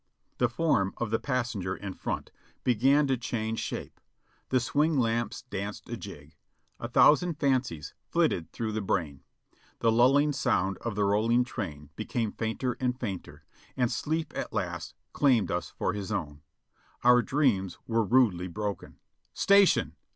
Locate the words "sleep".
13.91-14.33